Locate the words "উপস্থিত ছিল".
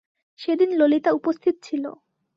1.11-1.83